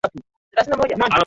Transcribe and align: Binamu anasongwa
Binamu 0.51 0.83
anasongwa 0.83 1.13